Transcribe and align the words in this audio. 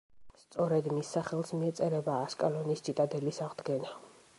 სწორედ 0.43 0.89
მის 0.93 1.11
სახელს 1.17 1.53
მიეწერება 1.59 2.19
ასკალონის 2.23 2.87
ციტადელის 2.89 3.45
აღდგენა. 3.51 3.99